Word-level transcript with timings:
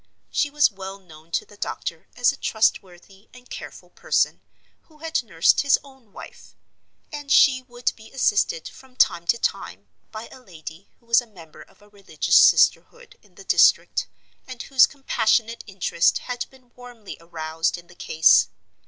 She 0.31 0.49
was 0.49 0.71
well 0.71 0.97
known 0.97 1.29
to 1.33 1.45
the 1.45 1.55
doctor 1.57 2.07
as 2.15 2.31
a 2.31 2.35
trustworthy 2.35 3.29
and 3.35 3.47
careful 3.47 3.91
person, 3.91 4.41
who 4.85 4.97
had 4.97 5.21
nursed 5.21 5.61
his 5.61 5.77
own 5.83 6.11
wife; 6.11 6.55
and 7.13 7.31
she 7.31 7.61
would 7.61 7.93
be 7.95 8.11
assisted, 8.11 8.67
from 8.67 8.95
time 8.95 9.27
to 9.27 9.37
time, 9.37 9.89
by 10.11 10.27
a 10.29 10.41
lady 10.41 10.89
who 10.99 11.05
was 11.05 11.21
a 11.21 11.27
member 11.27 11.61
of 11.61 11.83
a 11.83 11.89
religious 11.89 12.35
Sisterhood 12.39 13.19
in 13.21 13.35
the 13.35 13.43
district, 13.43 14.07
and 14.47 14.63
whose 14.63 14.87
compassionate 14.87 15.63
interest 15.67 16.17
had 16.25 16.47
been 16.49 16.71
warmly 16.75 17.15
aroused 17.19 17.77
in 17.77 17.85
the 17.85 17.93
case. 17.93 18.47